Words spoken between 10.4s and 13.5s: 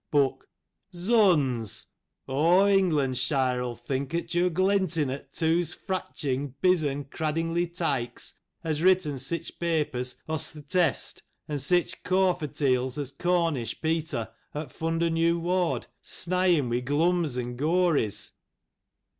th' Test, an sich cawve tales as Co